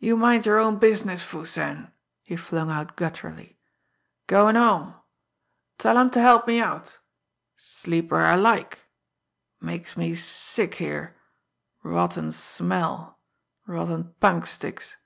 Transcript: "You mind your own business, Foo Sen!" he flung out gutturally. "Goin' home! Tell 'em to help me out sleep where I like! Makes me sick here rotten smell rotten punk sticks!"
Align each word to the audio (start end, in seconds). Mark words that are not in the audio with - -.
"You 0.00 0.16
mind 0.16 0.46
your 0.46 0.58
own 0.58 0.80
business, 0.80 1.22
Foo 1.22 1.44
Sen!" 1.46 1.92
he 2.24 2.34
flung 2.34 2.72
out 2.72 2.96
gutturally. 2.96 3.56
"Goin' 4.26 4.56
home! 4.56 4.94
Tell 5.78 5.96
'em 5.96 6.10
to 6.10 6.20
help 6.20 6.48
me 6.48 6.58
out 6.58 6.98
sleep 7.54 8.10
where 8.10 8.26
I 8.26 8.34
like! 8.34 8.86
Makes 9.60 9.96
me 9.96 10.16
sick 10.16 10.74
here 10.74 11.14
rotten 11.84 12.32
smell 12.32 13.20
rotten 13.64 14.14
punk 14.18 14.46
sticks!" 14.46 14.96